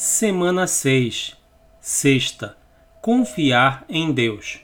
[0.00, 1.36] Semana 6.
[1.80, 2.56] Sexta.
[3.02, 4.60] Confiar em Deus.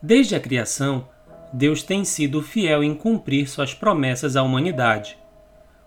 [0.00, 1.08] Desde a criação,
[1.52, 5.18] Deus tem sido fiel em cumprir suas promessas à humanidade.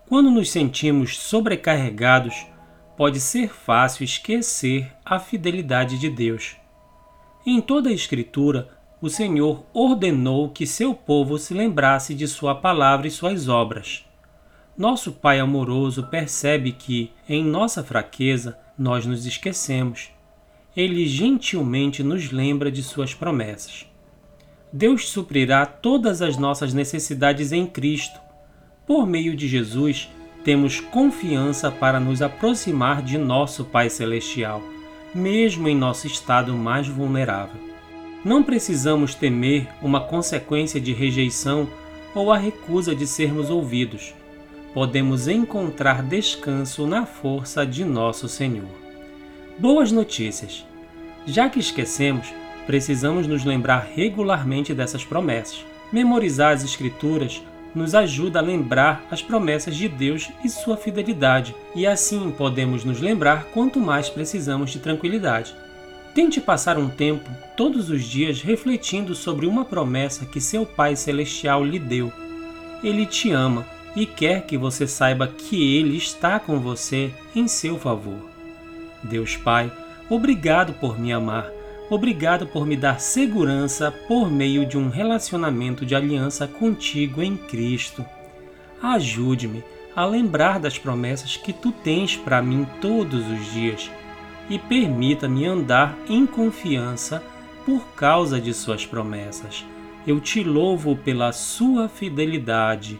[0.09, 2.45] Quando nos sentimos sobrecarregados,
[2.97, 6.57] pode ser fácil esquecer a fidelidade de Deus.
[7.45, 8.67] Em toda a Escritura,
[8.99, 14.03] o Senhor ordenou que seu povo se lembrasse de Sua palavra e suas obras.
[14.75, 20.09] Nosso Pai amoroso percebe que, em nossa fraqueza, nós nos esquecemos.
[20.75, 23.85] Ele gentilmente nos lembra de Suas promessas.
[24.71, 28.19] Deus suprirá todas as nossas necessidades em Cristo.
[28.87, 30.09] Por meio de Jesus,
[30.43, 34.59] temos confiança para nos aproximar de nosso Pai Celestial,
[35.13, 37.61] mesmo em nosso estado mais vulnerável.
[38.25, 41.69] Não precisamos temer uma consequência de rejeição
[42.15, 44.15] ou a recusa de sermos ouvidos
[44.73, 48.67] podemos encontrar descanso na força de nosso Senhor.
[49.57, 50.65] Boas notícias!
[51.27, 52.33] Já que esquecemos,
[52.65, 55.63] precisamos nos lembrar regularmente dessas promessas.
[55.91, 57.41] Memorizar as Escrituras
[57.75, 62.99] nos ajuda a lembrar as promessas de Deus e sua fidelidade, e assim podemos nos
[62.99, 65.55] lembrar quanto mais precisamos de tranquilidade.
[66.15, 71.63] Tente passar um tempo todos os dias refletindo sobre uma promessa que seu Pai Celestial
[71.63, 72.11] lhe deu.
[72.83, 73.65] Ele te ama
[73.95, 78.29] e quer que você saiba que Ele está com você em seu favor.
[79.03, 79.71] Deus Pai,
[80.09, 81.51] obrigado por me amar,
[81.89, 88.05] obrigado por me dar segurança por meio de um relacionamento de aliança contigo em Cristo.
[88.81, 89.63] Ajude-me
[89.95, 93.91] a lembrar das promessas que tu tens para mim todos os dias
[94.49, 97.23] e permita-me andar em confiança
[97.65, 99.65] por causa de Suas promessas.
[100.05, 102.99] Eu te louvo pela Sua fidelidade